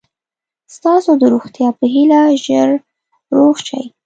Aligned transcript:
ستاسو 0.75 1.11
د 1.21 1.23
روغتیا 1.33 1.67
په 1.79 1.85
هیله 1.93 2.21
چې 2.31 2.35
ژر 2.45 2.69
روغ 3.35 3.55
شئ. 3.67 3.83